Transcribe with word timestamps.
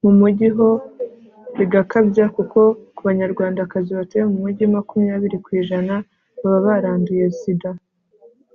mu 0.00 0.10
mugi 0.18 0.48
ho 0.56 0.68
bigakabya 1.56 2.24
kuko 2.36 2.60
ku 2.94 3.00
banyarwandakazi 3.08 3.90
batuye 3.98 4.24
mu 4.30 4.36
mugi, 4.44 4.64
makumyabiri 4.74 5.36
kw'ijana 5.44 5.94
baba 6.42 6.58
baranduye 6.66 7.26
sida 7.38 7.70